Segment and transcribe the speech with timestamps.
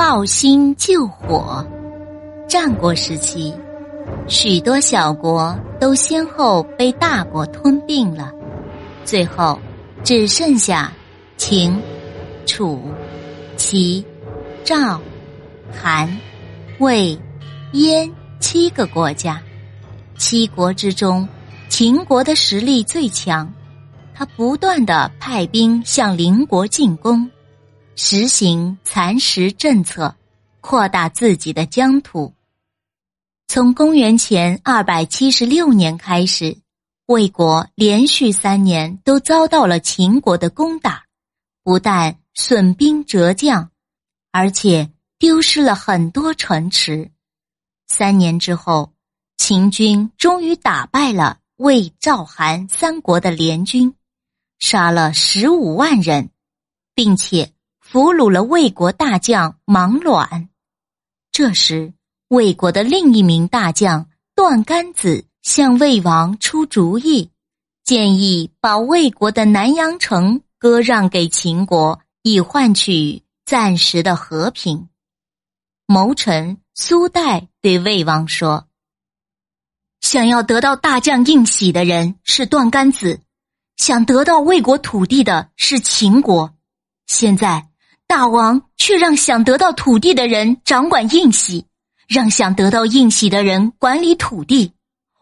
[0.00, 1.62] 抱薪救火。
[2.48, 3.52] 战国时期，
[4.28, 8.32] 许多小国都先后被大国吞并了，
[9.04, 9.60] 最后
[10.02, 10.90] 只剩下
[11.36, 11.78] 秦、
[12.46, 12.80] 楚、
[13.58, 14.02] 齐、
[14.64, 14.98] 赵、
[15.70, 16.08] 韩、
[16.78, 17.14] 魏、
[17.72, 19.38] 燕七个国家。
[20.16, 21.28] 七国之中，
[21.68, 23.52] 秦国的实力最强，
[24.14, 27.30] 他不断的派兵向邻国进攻，
[28.02, 30.16] 实行蚕食政策，
[30.62, 32.32] 扩大自己的疆土。
[33.46, 36.56] 从公元前二百七十六年开始，
[37.04, 41.04] 魏国连续三年都遭到了秦国的攻打，
[41.62, 43.70] 不但损兵折将，
[44.32, 47.12] 而且丢失了很多城池。
[47.86, 48.94] 三年之后。
[49.36, 53.94] 秦军终于打败了魏、赵、韩三国的联军，
[54.58, 56.30] 杀了十五万人，
[56.94, 57.50] 并且
[57.92, 60.48] 俘虏了魏国大将芒卵。
[61.32, 61.92] 这时，
[62.28, 67.32] 魏国的另一名大将段干子向魏王出主意，
[67.82, 74.88] 建议把魏国的南阳城割让给秦国，以换取暂时的和平。
[75.86, 78.68] 谋臣苏代对魏王说。
[80.00, 83.18] 想要得到大将应喜的人是段干子，
[83.76, 86.54] 想得到魏国土地的是秦国。
[87.08, 87.66] 现在
[88.10, 91.64] 大王却让想得到土地的人掌管印玺，
[92.08, 94.72] 让想得到印玺的人管理土地。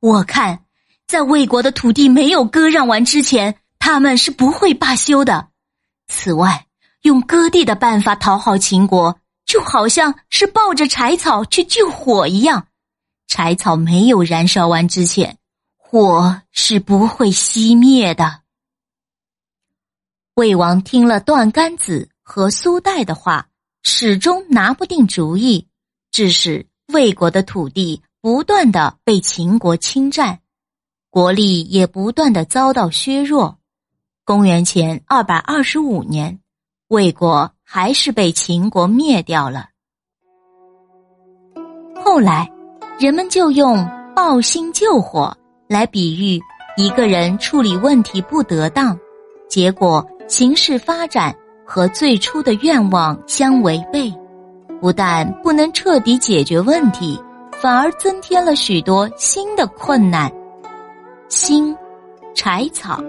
[0.00, 0.66] 我看，
[1.06, 5.48] 在魏国的土地没有割让完之前，他们是不会罢休的。
[6.08, 6.66] 此外，
[7.00, 12.66] 用割地的办法讨好秦国，就好像是抱着柴草去救火一样。
[13.26, 15.38] 柴草没有燃烧完之前，
[15.78, 18.42] 火是不会熄灭的。
[20.34, 23.46] 魏王听了段干子和苏代的话，
[23.84, 25.68] 始终拿不定主意，
[26.10, 30.40] 致使魏国的土地不断的被秦国侵占，
[31.10, 33.58] 国力也不断的遭到削弱。
[34.24, 36.40] 公元前二百二十五年，
[36.88, 39.68] 魏国还是被秦国灭掉了。
[42.02, 42.50] 后来。
[42.96, 45.36] 人们就用“抱薪救火”
[45.68, 46.40] 来比喻
[46.76, 48.96] 一个人处理问题不得当，
[49.48, 54.12] 结果形势发展和最初的愿望相违背，
[54.80, 57.18] 不但不能彻底解决问题，
[57.52, 60.30] 反而增添了许多新的困难。
[61.28, 61.74] 新，
[62.34, 63.02] 柴草。